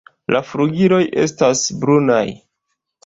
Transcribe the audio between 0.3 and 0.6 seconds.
La